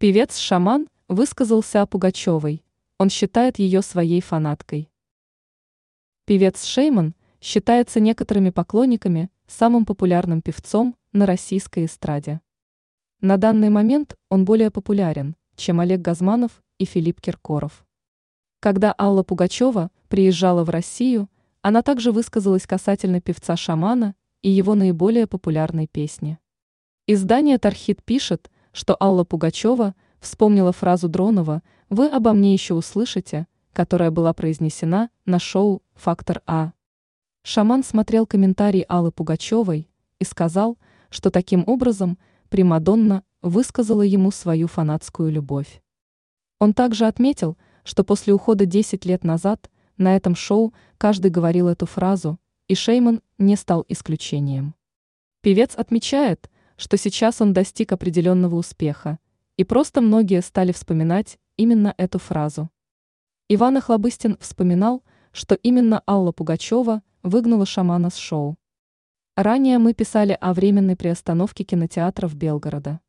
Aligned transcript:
Певец-шаман 0.00 0.88
высказался 1.08 1.82
о 1.82 1.86
Пугачевой. 1.86 2.64
Он 2.96 3.10
считает 3.10 3.58
ее 3.58 3.82
своей 3.82 4.22
фанаткой. 4.22 4.90
Певец 6.24 6.64
Шейман 6.64 7.14
считается 7.42 8.00
некоторыми 8.00 8.48
поклонниками 8.48 9.30
самым 9.46 9.84
популярным 9.84 10.40
певцом 10.40 10.96
на 11.12 11.26
российской 11.26 11.84
эстраде. 11.84 12.40
На 13.20 13.36
данный 13.36 13.68
момент 13.68 14.16
он 14.30 14.46
более 14.46 14.70
популярен, 14.70 15.36
чем 15.54 15.80
Олег 15.80 16.00
Газманов 16.00 16.62
и 16.78 16.86
Филипп 16.86 17.20
Киркоров. 17.20 17.84
Когда 18.60 18.94
Алла 18.98 19.22
Пугачева 19.22 19.90
приезжала 20.08 20.64
в 20.64 20.70
Россию, 20.70 21.28
она 21.60 21.82
также 21.82 22.10
высказалась 22.10 22.66
касательно 22.66 23.20
певца-шамана 23.20 24.14
и 24.40 24.48
его 24.48 24.74
наиболее 24.74 25.26
популярной 25.26 25.88
песни. 25.88 26.38
Издание 27.06 27.58
Тархит 27.58 28.02
пишет, 28.02 28.50
что 28.72 28.96
Алла 29.00 29.24
Пугачева 29.24 29.94
вспомнила 30.20 30.72
фразу 30.72 31.08
Дронова 31.08 31.62
«Вы 31.88 32.08
обо 32.08 32.32
мне 32.32 32.52
еще 32.52 32.74
услышите», 32.74 33.46
которая 33.72 34.10
была 34.10 34.32
произнесена 34.32 35.10
на 35.24 35.38
шоу 35.38 35.82
«Фактор 35.94 36.42
А». 36.46 36.72
Шаман 37.42 37.82
смотрел 37.82 38.26
комментарий 38.26 38.82
Аллы 38.82 39.12
Пугачевой 39.12 39.88
и 40.18 40.24
сказал, 40.24 40.78
что 41.08 41.30
таким 41.30 41.64
образом 41.66 42.18
Примадонна 42.48 43.24
высказала 43.42 44.02
ему 44.02 44.30
свою 44.30 44.66
фанатскую 44.66 45.30
любовь. 45.30 45.82
Он 46.58 46.74
также 46.74 47.06
отметил, 47.06 47.56
что 47.84 48.04
после 48.04 48.34
ухода 48.34 48.66
10 48.66 49.04
лет 49.06 49.24
назад 49.24 49.70
на 49.96 50.16
этом 50.16 50.34
шоу 50.34 50.74
каждый 50.98 51.30
говорил 51.30 51.68
эту 51.68 51.86
фразу, 51.86 52.38
и 52.68 52.74
Шейман 52.74 53.22
не 53.38 53.56
стал 53.56 53.84
исключением. 53.88 54.74
Певец 55.40 55.74
отмечает, 55.74 56.50
что 56.80 56.96
сейчас 56.96 57.42
он 57.42 57.52
достиг 57.52 57.92
определенного 57.92 58.56
успеха, 58.56 59.18
и 59.58 59.64
просто 59.64 60.00
многие 60.00 60.40
стали 60.40 60.72
вспоминать 60.72 61.38
именно 61.58 61.94
эту 61.98 62.18
фразу. 62.18 62.70
Иван 63.50 63.76
Охлобыстин 63.76 64.38
вспоминал, 64.40 65.04
что 65.30 65.56
именно 65.56 66.02
Алла 66.06 66.32
Пугачева 66.32 67.02
выгнала 67.22 67.66
шамана 67.66 68.08
с 68.08 68.16
шоу. 68.16 68.56
Ранее 69.36 69.76
мы 69.76 69.92
писали 69.92 70.32
о 70.40 70.54
временной 70.54 70.96
приостановке 70.96 71.64
кинотеатров 71.64 72.34
Белгорода. 72.34 73.00